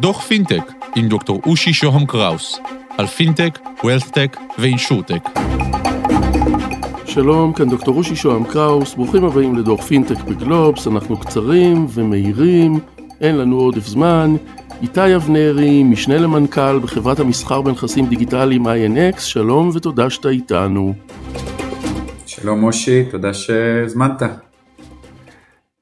דוח 0.00 0.20
פינטק 0.20 0.72
עם 0.96 1.08
דוקטור 1.08 1.40
אושי 1.46 1.72
שוהם 1.72 2.06
קראוס 2.06 2.60
על 2.98 3.06
פינטק, 3.06 3.58
wealthtech 3.84 4.36
ו 4.58 4.64
insurtech. 4.64 5.28
שלום, 7.04 7.52
כאן 7.52 7.68
דוקטור 7.68 7.96
אושי 7.96 8.16
שוהם 8.16 8.44
קראוס, 8.44 8.94
ברוכים 8.94 9.24
הבאים 9.24 9.56
לדוח 9.58 9.82
פינטק 9.82 10.24
בגלובס, 10.24 10.86
אנחנו 10.86 11.16
קצרים 11.16 11.86
ומהירים, 11.90 12.78
אין 13.20 13.38
לנו 13.38 13.56
עודף 13.56 13.86
זמן. 13.86 14.36
איתי 14.82 15.16
אבנרי, 15.16 15.82
משנה 15.82 16.18
למנכ"ל 16.18 16.78
בחברת 16.78 17.20
המסחר 17.20 17.62
בנכסים 17.62 18.06
דיגיטליים 18.06 18.66
INX, 18.66 19.20
שלום 19.20 19.70
ותודה 19.74 20.10
שאתה 20.10 20.28
איתנו. 20.28 20.94
שלום 22.26 22.60
אושי, 22.60 23.04
תודה 23.10 23.34
שהזמנת. 23.34 24.47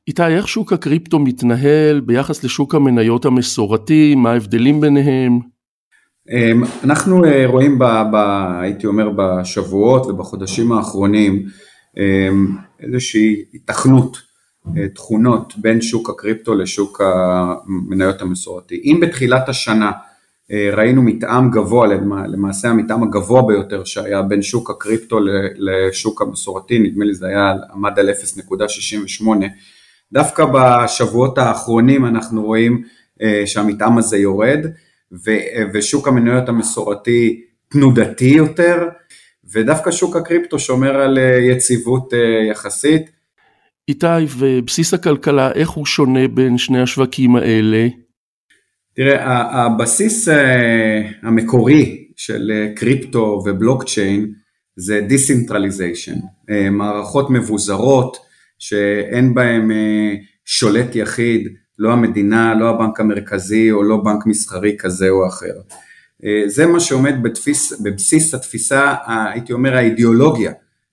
איתי, 0.09 0.27
איך 0.27 0.49
שוק 0.49 0.73
הקריפטו 0.73 1.19
מתנהל 1.19 2.01
ביחס 2.01 2.45
לשוק 2.45 2.75
המניות 2.75 3.25
המסורתי, 3.25 4.15
מה 4.15 4.33
ההבדלים 4.33 4.81
ביניהם? 4.81 5.39
אמ, 6.31 6.63
אנחנו 6.85 7.25
אה, 7.25 7.47
רואים, 7.47 7.79
ב, 7.79 7.85
ב, 7.85 8.17
הייתי 8.61 8.87
אומר, 8.87 9.11
בשבועות 9.17 10.07
ובחודשים 10.07 10.73
האחרונים 10.73 11.47
אמ, 11.97 12.47
איזושהי 12.81 13.45
התכנות, 13.55 14.17
אה, 14.77 14.89
תכונות 14.89 15.55
בין 15.57 15.81
שוק 15.81 16.11
הקריפטו 16.11 16.55
לשוק 16.55 17.01
המניות 17.01 18.23
המסורתי. 18.23 18.81
אם 18.85 18.99
בתחילת 19.03 19.49
השנה 19.49 19.93
אה, 20.53 20.71
ראינו 20.73 21.03
מתאם 21.03 21.51
גבוה, 21.51 21.87
למעשה 22.27 22.69
המתאם 22.69 23.03
הגבוה 23.03 23.43
ביותר 23.43 23.85
שהיה 23.85 24.23
בין 24.23 24.43
שוק 24.43 24.71
הקריפטו 24.71 25.19
לשוק 25.57 26.23
המסורתי, 26.23 26.79
נדמה 26.79 27.05
לי 27.05 27.15
זה 27.15 27.27
היה, 27.27 27.55
עמד 27.73 27.99
על 27.99 28.11
0.68, 28.11 29.25
דווקא 30.13 30.45
בשבועות 30.55 31.39
האחרונים 31.39 32.07
אנחנו 32.07 32.45
רואים 32.45 32.83
שהמתאם 33.47 33.99
הזה 33.99 34.17
יורד, 34.17 34.67
ושוק 35.73 36.09
המניות 36.09 36.49
המסורתי 36.49 37.43
תנודתי 37.69 38.25
יותר, 38.25 38.89
ודווקא 39.53 39.91
שוק 39.91 40.17
הקריפטו 40.17 40.59
שומר 40.59 40.97
על 40.97 41.19
אה, 41.19 41.39
יציבות 41.39 42.15
אה, 42.15 42.51
יחסית. 42.51 43.11
איתי, 43.89 44.07
ובסיס 44.39 44.95
הכלכלה, 44.95 45.53
איך 45.53 45.71
הוא 45.71 45.87
שונה 45.87 46.29
בין 46.29 46.59
שני 46.59 46.81
השווקים 46.81 47.37
האלה? 47.37 47.89
תראה, 48.97 49.25
הבסיס 49.65 50.29
אה, 50.29 51.03
המקורי 51.23 52.07
של 52.17 52.73
קריפטו 52.77 53.43
ובלוקצ'יין 53.47 54.33
זה 54.77 55.01
decentralization, 55.01 56.17
מערכות 56.71 57.31
מבוזרות 57.31 58.17
שאין 58.59 59.35
בהן 59.35 59.71
שולט 60.45 60.97
יחיד, 60.97 61.49
לא 61.79 61.93
המדינה, 61.93 62.55
לא 62.55 62.71
הבנק 62.71 63.01
המרכזי 63.01 63.71
או 63.71 63.83
לא 63.83 63.97
בנק 63.97 64.27
מסחרי 64.27 64.77
כזה 64.79 65.09
או 65.09 65.27
אחר. 65.27 65.55
אה, 66.25 66.43
זה 66.47 66.67
מה 66.67 66.81
שעומד 66.81 67.23
בתפיס, 67.23 67.81
בבסיס 67.81 68.35
התפיסה, 68.35 68.95
הייתי 69.07 69.53
אומר 69.53 69.77
האידיאולוגיה 69.77 70.53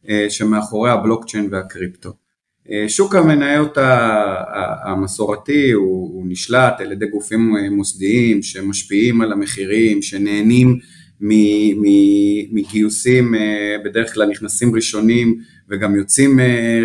אה, 0.09 0.25
שמאחורי 0.29 0.91
הבלוקצ'יין 0.91 1.47
והקריפטו. 1.51 2.13
אה, 2.71 2.85
שוק 2.87 3.15
המניות 3.15 3.77
המסורתי 4.85 5.71
הוא, 5.71 6.13
הוא 6.13 6.25
נשלט 6.27 6.81
על 6.81 6.91
ידי 6.91 7.05
גופים 7.05 7.55
מוסדיים 7.71 8.43
שמשפיעים 8.43 9.21
על 9.21 9.31
המחירים, 9.31 10.01
שנהנים 10.01 10.79
מגיוסים, 12.51 13.33
בדרך 13.85 14.13
כלל 14.13 14.29
נכנסים 14.29 14.75
ראשונים 14.75 15.37
וגם 15.69 15.95
יוצאים 15.95 16.39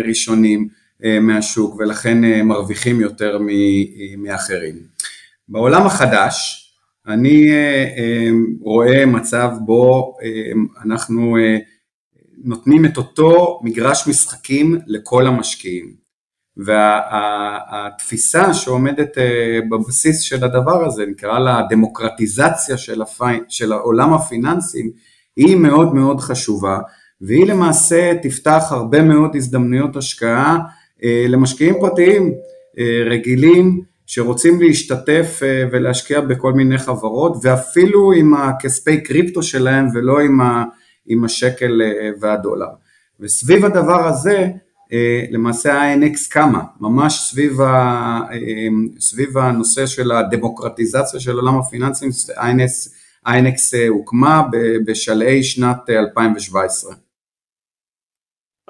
ראשונים. 0.07 0.79
אה, 1.03 1.19
מהשוק 1.19 1.75
ולכן 1.75 2.23
אה, 2.23 2.43
מרוויחים 2.43 3.01
יותר 3.01 3.37
אה, 3.37 4.15
מאחרים. 4.17 4.75
בעולם 5.47 5.85
החדש 5.85 6.65
אני 7.07 7.51
רואה 8.61 9.05
מצב 9.05 9.51
בו 9.65 10.15
אנחנו 10.85 11.37
נותנים 12.43 12.85
את 12.85 12.97
אותו 12.97 13.59
מגרש 13.63 14.07
משחקים 14.07 14.79
לכל 14.87 15.27
המשקיעים 15.27 15.93
והתפיסה 16.65 18.53
שעומדת 18.53 19.17
בבסיס 19.71 20.21
של 20.21 20.43
הדבר 20.43 20.85
הזה, 20.85 21.05
נקרא 21.05 21.39
לה 21.39 21.61
דמוקרטיזציה 21.69 22.77
של, 22.77 23.01
הפי... 23.01 23.39
של 23.49 23.71
העולם 23.71 24.13
הפיננסים, 24.13 24.91
היא 25.35 25.55
מאוד 25.55 25.95
מאוד 25.95 26.19
חשובה 26.19 26.79
והיא 27.21 27.45
למעשה 27.45 28.13
תפתח 28.21 28.63
הרבה 28.71 29.01
מאוד 29.01 29.35
הזדמנויות 29.35 29.95
השקעה 29.95 30.57
אה, 31.03 31.25
למשקיעים 31.29 31.75
פרטיים 31.79 32.33
אה, 32.79 33.03
רגילים 33.09 33.81
שרוצים 34.05 34.61
להשתתף 34.61 35.39
אה, 35.43 35.63
ולהשקיע 35.71 36.21
בכל 36.21 36.53
מיני 36.53 36.77
חברות 36.77 37.37
ואפילו 37.41 38.13
עם 38.13 38.33
הכספי 38.33 39.03
קריפטו 39.03 39.43
שלהם 39.43 39.87
ולא 39.93 40.19
עם, 40.19 40.41
ה, 40.41 40.63
עם 41.07 41.23
השקל 41.23 41.81
והדולר. 42.21 42.69
וסביב 43.19 43.65
הדבר 43.65 44.07
הזה 44.07 44.47
למעשה 45.31 45.73
ה-INX 45.73 46.29
קמה, 46.29 46.63
ממש 46.79 47.19
סביב, 47.29 47.61
ה, 47.61 48.19
סביב 48.99 49.37
הנושא 49.37 49.85
של 49.85 50.11
הדמוקרטיזציה 50.11 51.19
של 51.19 51.35
עולם 51.35 51.59
הפיננסים, 51.59 52.09
INX, 52.37 52.89
INX 53.27 53.77
הוקמה 53.89 54.43
בשלהי 54.85 55.43
שנת 55.43 55.89
2017. 55.89 56.95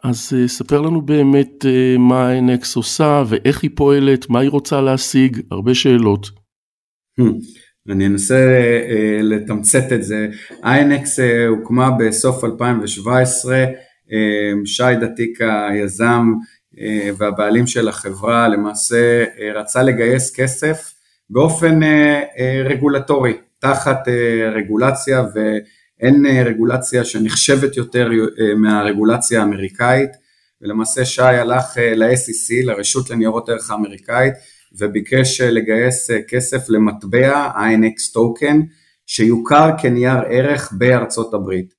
אז 0.03 0.33
אה, 0.33 0.47
ספר 0.47 0.81
לנו 0.81 1.01
באמת 1.01 1.65
אה, 1.65 1.97
מה 1.97 2.39
NX 2.39 2.65
עושה 2.75 3.23
ואיך 3.27 3.63
היא 3.63 3.71
פועלת, 3.75 4.29
מה 4.29 4.39
היא 4.39 4.49
רוצה 4.49 4.81
להשיג, 4.81 5.41
הרבה 5.51 5.73
שאלות. 5.73 6.27
Hmm. 7.21 7.23
אני 7.89 8.07
אנסה 8.07 8.45
לתמצת 9.23 9.93
את 9.93 10.03
זה. 10.03 10.27
Uh, 10.49 10.65
הוקמה 11.47 11.89
בסוף 11.99 12.43
2017, 12.43 13.65
uh, 13.65 13.67
שי 14.65 14.95
דתיק 15.01 15.39
היזם 15.41 16.25
uh, 16.73 16.77
והבעלים 17.17 17.67
של 17.67 17.87
החברה 17.87 18.47
למעשה 18.47 19.23
uh, 19.23 19.57
רצה 19.57 19.83
לגייס 19.83 20.35
כסף 20.35 20.93
באופן 21.29 21.83
uh, 21.83 21.85
רגולטורי, 22.65 23.33
תחת 23.59 24.07
רגולציה 24.55 25.21
ו... 25.35 25.39
אין 25.99 26.25
אה, 26.25 26.43
רגולציה 26.43 27.05
שנחשבת 27.05 27.77
יותר 27.77 28.09
אה, 28.11 28.55
מהרגולציה 28.55 29.41
האמריקאית 29.41 30.09
ולמעשה 30.61 31.05
שי 31.05 31.21
הלך 31.21 31.77
אה, 31.77 31.95
ל-SEC, 31.95 32.65
לרשות 32.65 33.09
לניירות 33.09 33.49
ערך 33.49 33.71
האמריקאית 33.71 34.33
וביקש 34.73 35.41
לגייס 35.41 36.09
כסף 36.27 36.69
למטבע 36.69 37.51
INX 37.55 38.13
טוקן 38.13 38.61
שיוכר 39.05 39.69
כנייר 39.81 40.19
ערך 40.29 40.73
בארצות 40.77 41.33
הברית. 41.33 41.78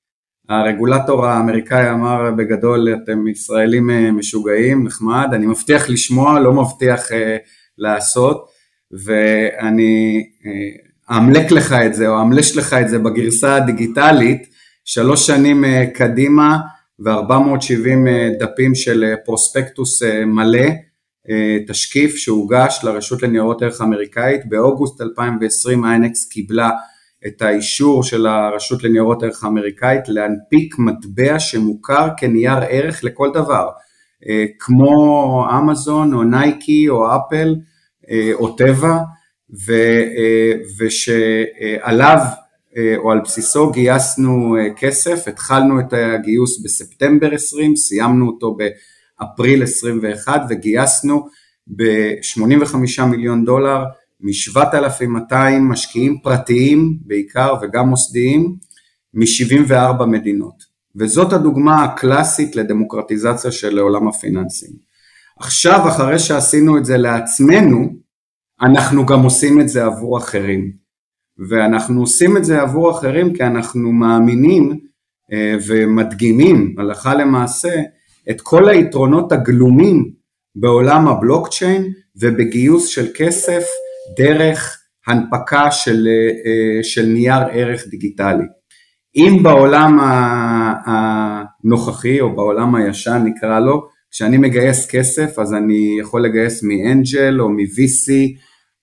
הרגולטור 0.51 1.27
האמריקאי 1.27 1.91
אמר 1.91 2.31
בגדול 2.31 2.89
אתם 2.95 3.29
ישראלים 3.29 3.91
משוגעים, 4.17 4.87
נחמד, 4.87 5.29
אני 5.33 5.47
מבטיח 5.47 5.91
לשמוע, 5.91 6.41
לא 6.41 6.53
מבטיח 6.53 7.09
לעשות. 7.79 8.51
ואני 8.93 10.25
אמלק 11.11 11.51
לך 11.51 11.73
את 11.73 11.95
זה 11.95 12.09
או 12.09 12.21
אמלש 12.21 12.57
לך 12.57 12.75
את 12.75 12.89
זה 12.89 12.99
בגרסה 12.99 13.57
הדיגיטלית, 13.57 14.47
שלוש 14.85 15.27
שנים 15.27 15.65
אה, 15.65 15.87
קדימה 15.95 16.59
ו-470 17.01 18.09
אה, 18.09 18.29
דפים 18.39 18.75
של 18.75 19.05
אה, 19.05 19.15
פרוספקטוס 19.25 20.03
מלא, 20.27 20.67
תשקיף 21.69 22.17
שהוגש 22.17 22.81
לרשות 22.83 23.23
לניירות 23.23 23.63
ערך 23.63 23.81
האמריקאית, 23.81 24.47
באוגוסט 24.49 25.01
2020 25.01 25.85
איינקס 25.85 26.29
קיבלה 26.29 26.71
את 27.27 27.43
האישור 27.43 28.03
של 28.03 28.27
הרשות 28.27 28.85
לניירות 28.85 29.23
ערך 29.23 29.45
האמריקאית 29.45 30.09
להנפיק 30.09 30.75
מטבע 30.79 31.41
שמוכר 31.41 32.09
כנייר 32.17 32.59
ערך 32.69 33.05
לכל 33.05 33.31
דבר, 33.35 33.69
כמו 34.59 35.45
אמזון 35.59 36.15
או 36.15 36.25
נייקי 36.25 36.89
או 36.89 37.07
אפל 37.17 37.55
או 38.35 38.49
טבע, 38.57 38.99
ו, 39.67 39.73
אה, 40.17 40.53
ושעליו 40.79 42.19
אה, 42.77 42.97
או 42.97 43.13
על 43.13 43.21
בסיסו 43.21 43.71
גייסנו 43.71 44.57
אה, 44.57 44.75
כסף, 44.77 45.29
התחלנו 45.29 45.81
את 45.81 45.93
הגיוס 45.93 46.63
בספטמבר 46.65 47.35
20, 47.35 47.77
סיימנו 47.77 48.27
אותו 48.27 48.57
באפריל 48.57 49.63
21 49.63 50.41
וגייסנו 50.51 51.27
ב-85 51.77 53.05
מיליון 53.05 53.45
דולר 53.45 53.85
מ-7,200 54.21 55.35
משקיעים 55.61 56.19
פרטיים 56.19 56.99
בעיקר 57.01 57.55
וגם 57.63 57.89
מוסדיים 57.89 58.57
מ-74 59.15 60.05
מדינות 60.05 60.65
וזאת 60.97 61.33
הדוגמה 61.33 61.85
הקלאסית 61.85 62.57
לדמוקרטיזציה 62.57 63.53
של 63.53 63.79
עולם 63.79 64.09
הפיננסים. 64.09 64.71
עכשיו 65.39 65.89
אחרי 65.89 66.19
שעשינו 66.19 66.79
את 66.79 66.85
זה 66.85 66.97
לעצמנו 66.97 67.93
אנחנו 68.63 69.07
גם 69.07 69.23
עושים 69.23 69.61
את 69.61 69.69
זה 69.69 69.85
עבור 69.85 70.19
אחרים. 70.19 70.73
ואנחנו 71.49 72.01
עושים 72.01 72.37
את 72.37 72.45
זה 72.45 72.61
עבור 72.61 72.91
אחרים 72.91 73.33
כי 73.33 73.43
אנחנו 73.43 73.93
מאמינים 73.93 74.81
אה, 75.33 75.57
ומדגימים 75.67 76.75
הלכה 76.79 77.15
למעשה 77.15 77.83
את 78.31 78.41
כל 78.41 78.69
היתרונות 78.69 79.33
הגלומים 79.33 80.11
בעולם 80.55 81.09
הבלוקצ'יין 81.09 81.93
ובגיוס 82.17 82.87
של 82.87 83.07
כסף 83.15 83.63
דרך 84.17 84.79
הנפקה 85.07 85.71
של, 85.71 86.09
של 86.83 87.07
נייר 87.07 87.43
ערך 87.53 87.87
דיגיטלי. 87.87 88.45
אם 89.17 89.43
בעולם 89.43 89.99
הנוכחי 90.87 92.21
או 92.21 92.37
בעולם 92.37 92.75
הישן 92.75 93.23
נקרא 93.25 93.61
לו, 93.61 93.89
כשאני 94.11 94.39
מגייס 94.39 94.91
כסף 94.91 95.39
אז 95.39 95.55
אני 95.55 95.97
יכול 96.01 96.25
לגייס 96.25 96.63
מאנג'ל 96.63 97.41
או 97.41 97.49
מ-VC 97.49 98.13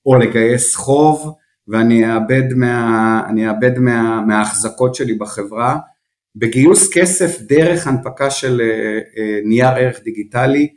או 0.06 0.16
לגייס 0.16 0.76
חוב 0.76 1.36
ואני 1.68 2.14
אאבד, 2.14 2.54
מה, 2.56 3.22
אאבד 3.48 3.80
מה, 3.80 4.22
מההחזקות 4.22 4.96
שלי 4.96 5.14
בחברה. 5.14 5.78
בגיוס 6.36 6.94
כסף 6.94 7.42
דרך 7.42 7.88
הנפקה 7.88 8.30
של 8.30 8.62
אה, 8.62 9.00
אה, 9.18 9.40
נייר 9.46 9.70
ערך 9.70 10.00
דיגיטלי, 10.04 10.68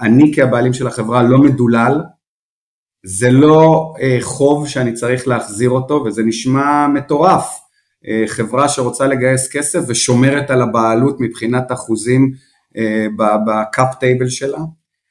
אני 0.00 0.32
כבעלים 0.34 0.72
של 0.72 0.86
החברה 0.86 1.22
לא 1.22 1.38
מדולל, 1.38 2.00
זה 3.04 3.30
לא 3.30 3.94
אה, 4.00 4.18
חוב 4.20 4.68
שאני 4.68 4.92
צריך 4.92 5.28
להחזיר 5.28 5.70
אותו 5.70 6.04
וזה 6.06 6.22
נשמע 6.22 6.88
מטורף. 6.88 7.60
חברה 8.26 8.68
שרוצה 8.68 9.06
לגייס 9.06 9.48
כסף 9.48 9.80
ושומרת 9.88 10.50
על 10.50 10.62
הבעלות 10.62 11.20
מבחינת 11.20 11.72
אחוזים 11.72 12.32
בקאפ 13.46 13.94
טייבל 14.00 14.28
שלה. 14.28 14.58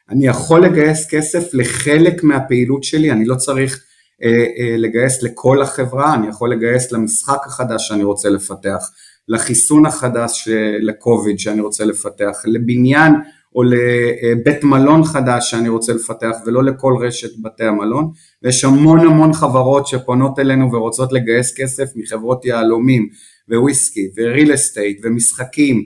אני 0.09 0.27
יכול 0.27 0.65
לגייס 0.65 1.07
כסף 1.09 1.53
לחלק 1.53 2.23
מהפעילות 2.23 2.83
שלי, 2.83 3.11
אני 3.11 3.25
לא 3.25 3.35
צריך 3.35 3.83
אה, 4.23 4.29
אה, 4.29 4.77
לגייס 4.77 5.23
לכל 5.23 5.61
החברה, 5.61 6.13
אני 6.13 6.27
יכול 6.27 6.51
לגייס 6.51 6.91
למשחק 6.91 7.39
החדש 7.45 7.87
שאני 7.87 8.03
רוצה 8.03 8.29
לפתח, 8.29 8.89
לחיסון 9.27 9.85
החדש 9.85 10.47
אה, 10.47 10.77
לקוביד 10.79 11.39
שאני 11.39 11.61
רוצה 11.61 11.85
לפתח, 11.85 12.37
לבניין 12.45 13.13
או 13.55 13.63
לבית 13.63 14.63
מלון 14.63 15.03
חדש 15.03 15.51
שאני 15.51 15.69
רוצה 15.69 15.94
לפתח 15.94 16.35
ולא 16.45 16.63
לכל 16.63 16.94
רשת 17.01 17.29
בתי 17.41 17.63
המלון. 17.63 18.11
ויש 18.44 18.63
המון 18.63 19.00
המון 19.00 19.33
חברות 19.33 19.88
שפונות 19.88 20.39
אלינו 20.39 20.71
ורוצות 20.71 21.13
לגייס 21.13 21.53
כסף 21.57 21.89
מחברות 21.95 22.45
יהלומים 22.45 23.07
וויסקי 23.51 24.09
ו 24.17 24.25
real 24.25 24.53
estate 24.53 25.00
ומשחקים 25.03 25.83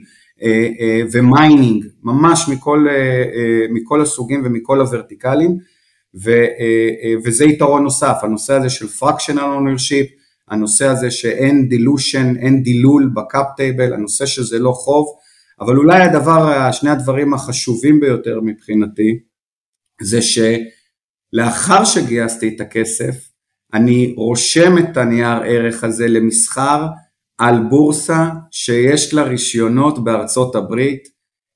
ו 1.12 1.22
mining 1.22 1.84
ממש 2.02 2.48
מכל, 2.48 2.86
מכל 3.70 4.00
הסוגים 4.00 4.42
ומכל 4.44 4.80
הוורטיקלים. 4.80 5.58
ו, 6.14 6.30
אה, 6.30 6.44
אה, 7.02 7.14
וזה 7.24 7.44
יתרון 7.44 7.82
נוסף, 7.82 8.16
הנושא 8.22 8.54
הזה 8.54 8.70
של 8.70 8.86
fractional 8.86 9.38
ownership, 9.38 10.18
הנושא 10.48 10.86
הזה 10.86 11.10
שאין 11.10 11.68
dilution, 11.68 12.36
אין 12.36 12.62
דילול 12.62 13.10
ב 13.14 13.22
cap 13.22 13.46
table, 13.56 13.92
הנושא 13.94 14.26
שזה 14.26 14.58
לא 14.58 14.70
חוב, 14.70 15.06
אבל 15.60 15.76
אולי 15.76 16.02
הדבר, 16.02 16.72
שני 16.72 16.90
הדברים 16.90 17.34
החשובים 17.34 18.00
ביותר 18.00 18.40
מבחינתי, 18.42 19.18
זה 20.00 20.18
שלאחר 20.22 21.84
שגייסתי 21.84 22.56
את 22.56 22.60
הכסף, 22.60 23.28
אני 23.74 24.14
רושם 24.16 24.78
את 24.78 24.96
הנייר 24.96 25.42
ערך 25.44 25.84
הזה 25.84 26.08
למסחר 26.08 26.86
על 27.38 27.54
בורסה 27.70 28.28
שיש 28.50 29.14
לה 29.14 29.22
רישיונות 29.22 30.04
בארצות 30.04 30.54
הברית, 30.54 31.08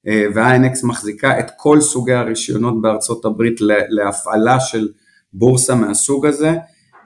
אה, 0.06 0.24
ו-INX 0.34 0.86
מחזיקה 0.86 1.38
את 1.40 1.50
כל 1.56 1.80
סוגי 1.80 2.12
הרישיונות 2.12 2.80
בארצות 2.80 3.24
הברית 3.24 3.60
להפעלה 3.88 4.60
של 4.60 4.88
בורסה 5.32 5.74
מהסוג 5.74 6.26
הזה, 6.26 6.52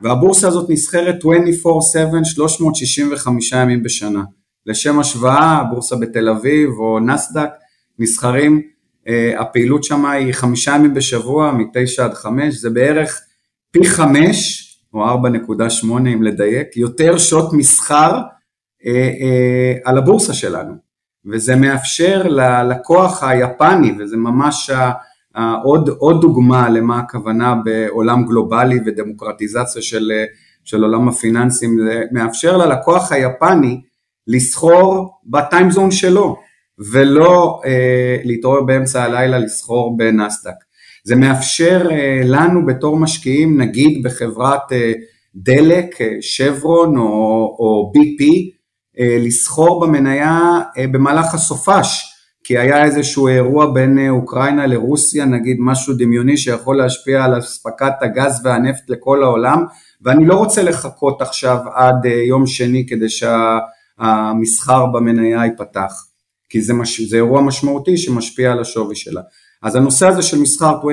והבורסה 0.03 0.49
הזאת 0.49 0.71
נסחרת 0.71 1.25
24/7, 1.25 2.25
365 2.25 3.53
ימים 3.53 3.83
בשנה. 3.83 4.23
לשם 4.67 4.99
השוואה, 4.99 5.59
הבורסה 5.59 5.97
בתל 5.97 6.29
אביב 6.29 6.71
או 6.79 7.01
נסדק 7.01 7.51
נסחרים, 7.99 8.63
uh, 9.05 9.41
הפעילות 9.41 9.85
שם 9.85 10.07
היא 10.07 10.33
חמישה 10.33 10.75
ימים 10.75 10.95
בשבוע, 10.95 11.53
מתשע 11.53 12.05
עד 12.05 12.15
חמש, 12.15 12.55
זה 12.55 12.71
בערך 12.71 13.21
פי 13.71 13.85
חמש, 13.85 14.63
או 14.95 15.07
4.8 15.09 15.87
אם 16.15 16.23
לדייק, 16.23 16.77
יותר 16.77 17.19
שעות 17.19 17.53
מסחר 17.53 18.19
uh, 18.83 18.85
uh, 18.85 19.81
על 19.85 19.99
הבורסה 19.99 20.35
שלנו. 20.35 20.75
וזה 21.33 21.57
מאפשר 21.57 22.23
ללקוח 22.29 23.23
היפני, 23.23 23.93
וזה 23.99 24.17
ממש 24.17 24.71
עוד, 25.65 25.89
עוד 25.89 26.21
דוגמה 26.21 26.69
למה 26.69 26.99
הכוונה 26.99 27.55
בעולם 27.65 28.25
גלובלי 28.27 28.81
ודמוקרטיזציה 28.87 29.83
של, 29.83 30.13
של 30.65 30.83
עולם 30.83 31.09
הפיננסים, 31.09 31.79
זה 31.85 32.03
מאפשר 32.13 32.57
ללקוח 32.57 33.13
היפני 33.13 33.81
לסחור 34.27 35.21
בטיימזון 35.27 35.91
שלו, 35.91 36.37
ולא 36.93 37.61
אה, 37.67 38.17
להתעורר 38.25 38.63
באמצע 38.63 39.03
הלילה 39.03 39.39
לסחור 39.39 39.97
בנסדק. 39.97 40.55
זה 41.05 41.17
מאפשר 41.17 41.89
אה, 41.91 42.21
לנו 42.25 42.67
בתור 42.67 42.97
משקיעים, 42.97 43.61
נגיד 43.61 44.03
בחברת 44.03 44.73
אה, 44.73 44.93
דלק, 45.35 46.01
אה, 46.01 46.17
שברון 46.21 46.97
או, 46.97 47.57
או 47.59 47.93
BP, 47.97 48.25
אה, 49.01 49.17
לסחור 49.21 49.81
במניה 49.87 50.61
אה, 50.79 50.87
במהלך 50.87 51.35
הסופש, 51.35 52.13
כי 52.45 52.59
היה 52.59 52.85
איזשהו 52.85 53.29
אירוע 53.29 53.67
בין 53.73 53.99
אה, 53.99 54.11
אוקראינה 54.11 54.67
לרוסיה, 54.67 55.25
נגיד 55.25 55.57
משהו 55.61 55.95
דמיוני 55.95 56.37
שיכול 56.37 56.77
להשפיע 56.77 57.25
על 57.25 57.39
אספקת 57.39 57.93
הגז 58.01 58.41
והנפט 58.45 58.91
לכל 58.91 59.23
העולם, 59.23 59.65
ואני 60.03 60.27
לא 60.27 60.35
רוצה 60.35 60.63
לחכות 60.63 61.23
עכשיו 61.23 61.59
עד 61.75 62.05
יום 62.29 62.47
שני 62.47 62.87
כדי 62.89 63.09
שהמסחר 64.01 64.87
במניה 64.87 65.45
ייפתח, 65.45 65.93
כי 66.49 66.63
זה, 66.63 66.75
מש... 66.75 67.01
זה 67.01 67.17
אירוע 67.17 67.43
משמעותי 67.43 67.97
שמשפיע 67.97 68.53
על 68.53 68.61
השווי 68.61 68.97
שלה. 68.97 69.21
אז 69.63 69.77
הנושא 69.77 70.09
הזה 70.09 70.23
של 70.23 70.39
מסחר 70.39 70.81
24/7 70.81 70.85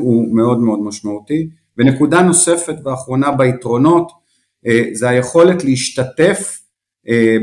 הוא 0.00 0.36
מאוד 0.36 0.58
מאוד 0.58 0.78
משמעותי. 0.82 1.48
ונקודה 1.78 2.22
נוספת 2.22 2.74
ואחרונה 2.84 3.30
ביתרונות, 3.30 4.12
זה 4.92 5.08
היכולת 5.08 5.64
להשתתף 5.64 6.58
אה, 7.08 7.36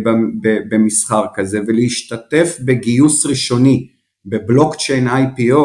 במסחר 0.69 1.25
כזה 1.33 1.59
ולהשתתף 1.67 2.57
בגיוס 2.65 3.25
ראשוני 3.25 3.87
בבלוקצ'יין 4.25 5.07
IPO 5.07 5.59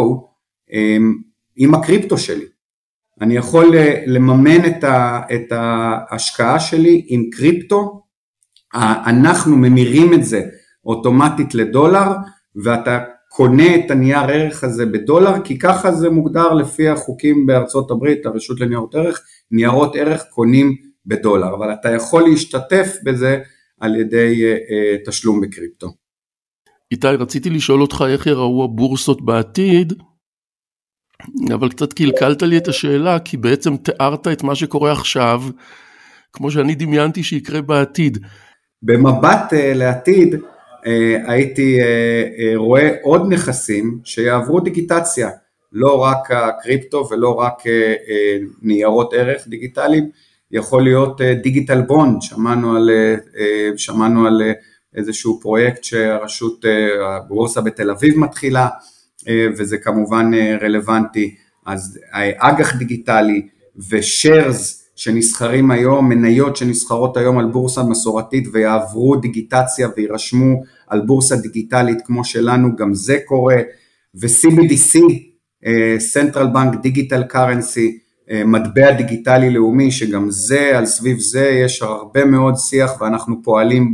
אה, 0.73 0.97
עם 1.57 1.75
הקריפטו 1.75 2.19
שלי. 2.19 2.45
אני 3.21 3.37
יכול 3.37 3.77
אה, 3.77 4.03
לממן 4.07 4.85
את 5.35 5.53
ההשקעה 5.53 6.61
שלי 6.61 7.05
עם 7.09 7.31
קריפטו, 7.33 8.00
אנחנו 8.75 9.57
ממירים 9.57 10.15
את 10.15 10.25
זה 10.25 10.43
אוטומטית 10.85 11.55
לדולר 11.55 12.09
ואתה 12.65 12.99
קונה 13.29 13.75
את 13.75 13.91
הנייר 13.91 14.21
ערך 14.21 14.65
הזה 14.65 14.87
בדולר 14.87 15.33
כי 15.45 15.59
ככה 15.59 15.93
זה 15.93 16.11
מוגדר 16.11 16.53
לפי 16.55 16.89
החוקים 16.89 17.47
בארצות 17.47 17.91
הברית, 17.91 18.27
הרשות 18.27 18.61
לניירות 18.61 18.95
ערך, 18.95 19.21
ניירות 19.51 19.97
ערך 19.97 20.25
קונים 20.31 20.77
בדולר, 21.07 21.55
אבל 21.55 21.73
אתה 21.73 21.91
יכול 21.91 22.23
להשתתף 22.23 22.97
בזה 23.05 23.39
על 23.81 23.97
ידי 23.97 24.45
אה, 24.45 24.53
אה, 24.53 24.97
תשלום 25.07 25.41
בקריפטו. 25.41 25.93
איתי, 26.91 27.07
רציתי 27.07 27.51
לשאול 27.51 27.83
אותך 27.83 28.05
איך 28.09 28.27
יראו 28.27 28.65
הבורסות 28.65 29.25
בעתיד, 29.25 29.93
אבל 31.55 31.69
קצת 31.69 31.93
קלקלת 31.93 32.43
לי 32.43 32.59
את 32.59 32.69
השאלה, 32.69 33.19
כי 33.19 33.37
בעצם 33.37 33.77
תיארת 33.77 34.29
את 34.29 34.43
מה 34.43 34.55
שקורה 34.55 34.93
עכשיו, 34.93 35.43
כמו 36.33 36.51
שאני 36.51 36.75
דמיינתי 36.75 37.23
שיקרה 37.23 37.63
בעתיד. 37.63 38.19
במבט 38.83 39.53
uh, 39.53 39.57
לעתיד, 39.75 40.35
uh, 40.35 40.89
הייתי 41.27 41.79
uh, 41.81 42.57
רואה 42.57 42.91
עוד 43.03 43.33
נכסים 43.33 43.99
שיעברו 44.05 44.61
דיגיטציה, 44.61 45.31
לא 45.73 46.03
רק 46.03 46.31
הקריפטו 46.31 47.09
ולא 47.11 47.35
רק 47.35 47.63
ניירות 48.63 49.15
ערך 49.15 49.49
דיגיטליים, 49.49 50.11
יכול 50.51 50.83
להיות 50.83 51.21
דיגיטל 51.43 51.79
אה, 51.79 51.83
בונד, 51.83 52.23
שמענו 52.23 52.77
על, 52.77 52.91
אה, 52.91 53.15
אה, 53.39 53.71
שמענו 53.77 54.27
על 54.27 54.43
איזשהו 54.95 55.41
פרויקט 55.41 55.85
שהרשות, 55.85 56.65
הבורסה 57.07 57.61
בתל 57.61 57.91
אביב 57.91 58.19
מתחילה, 58.19 58.69
וזה 59.57 59.79
כמובן 59.79 60.31
רלוונטי, 60.63 61.35
אז 61.67 61.99
אג"ח 62.39 62.77
דיגיטלי 62.77 63.49
ושרס 63.91 64.80
שנסחרים 65.01 65.71
היום, 65.71 66.09
מניות 66.09 66.57
שנסחרות 66.57 67.17
היום 67.17 67.39
על 67.39 67.47
בורסה 67.47 67.83
מסורתית 67.83 68.49
ויעברו 68.53 69.17
דיגיטציה 69.17 69.89
ויירשמו 69.97 70.63
על 70.89 71.01
בורסה 71.01 71.37
דיגיטלית 71.37 71.99
כמו 72.07 72.25
שלנו, 72.25 72.77
גם 72.77 72.95
זה 72.95 73.19
קורה, 73.25 73.57
ו-CBDC, 74.15 74.99
Central 76.15 76.55
Bank 76.55 76.75
Digital 76.87 77.35
Currency, 77.35 77.91
אה, 78.31 78.45
מטבע 78.45 78.93
דיגיטלי 78.93 79.51
לאומי, 79.51 79.91
שגם 79.91 80.31
זה, 80.31 80.79
על 80.79 80.87
סביב 80.87 81.19
זה 81.19 81.49
יש 81.49 81.83
הרבה 81.83 82.25
מאוד 82.25 82.57
שיח 82.57 83.01
ואנחנו 83.01 83.43
פועלים 83.43 83.93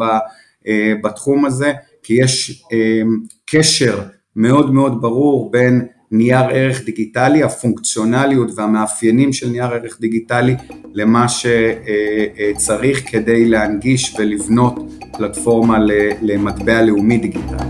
אה, 0.69 0.93
בתחום 1.03 1.45
הזה, 1.45 1.73
כי 2.03 2.15
יש 2.15 2.65
אה, 2.73 3.03
קשר 3.47 4.03
מאוד 4.37 4.75
מאוד 4.75 5.03
ברור 5.03 5.51
בין 5.51 5.87
נייר 6.11 6.45
ערך 6.51 6.85
דיגיטלי, 6.85 7.43
הפונקציונליות 7.43 8.51
והמאפיינים 8.57 9.33
של 9.33 9.49
נייר 9.49 9.65
ערך 9.67 10.01
דיגיטלי 10.01 10.55
למה 10.95 11.27
שצריך 11.29 13.11
כדי 13.11 13.49
להנגיש 13.49 14.17
ולבנות 14.19 14.75
פלטפורמה 15.13 15.79
למטבע 16.23 16.83
לאומי 16.83 17.19
דיגיטלי. 17.19 17.67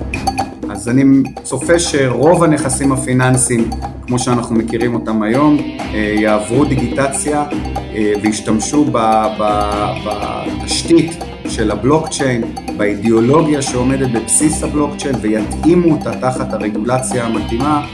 אז 0.70 0.88
אני 0.88 1.04
צופה 1.42 1.78
שרוב 1.78 2.44
הנכסים 2.44 2.92
הפיננסיים, 2.92 3.70
כמו 4.06 4.18
שאנחנו 4.18 4.54
מכירים 4.54 4.94
אותם 4.94 5.22
היום, 5.22 5.58
יעברו 5.94 6.64
דיגיטציה 6.64 7.44
וישתמשו 8.22 8.86
בתשתית 10.06 11.12
של 11.48 11.70
הבלוקצ'יין, 11.70 12.42
באידיאולוגיה 12.76 13.62
שעומדת 13.62 14.10
בבסיס 14.10 14.62
הבלוקצ'יין 14.62 15.14
ויתאימו 15.20 15.92
אותה 15.92 16.20
תחת 16.20 16.52
הרגולציה 16.52 17.24
המתאימה 17.24 17.86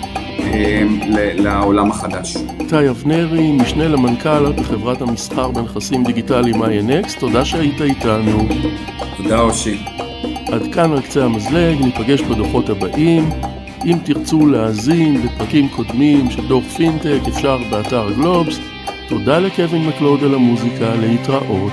לעולם 1.34 1.90
החדש. 1.90 2.37
איתי 2.61 2.88
אבנרי, 2.88 3.52
משנה 3.52 3.88
למנכ"ל 3.88 4.52
בחברת 4.52 5.02
המסחר 5.02 5.50
בנכסים 5.50 6.04
דיגיטליים 6.04 6.62
INX, 6.62 7.20
תודה 7.20 7.44
שהיית 7.44 7.80
איתנו. 7.80 8.49
תודה 9.16 9.40
אושי. 9.40 9.78
עד 10.52 10.75
כאן 10.75 10.92
על 10.92 11.00
קצה 11.00 11.25
המזלג, 11.25 11.80
ניפגש 11.80 12.20
בדוחות 12.20 12.68
הבאים. 12.68 13.30
אם 13.84 13.99
תרצו 14.04 14.46
להאזין 14.46 15.22
לפרקים 15.25 15.68
קודמים 15.68 16.30
של 16.30 16.49
דוח 16.49 16.64
פינטק, 16.64 17.20
אפשר 17.28 17.58
באתר 17.70 18.11
גלובס. 18.16 18.58
תודה 19.08 19.38
לקווין 19.38 19.87
מקלוד 19.88 20.25
על 20.25 20.34
המוזיקה, 20.34 20.94
להתראות. 21.00 21.72